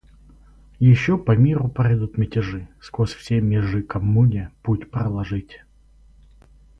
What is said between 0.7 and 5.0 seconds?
Еще по миру пройдут мятежи— сквозь все межи коммуне путь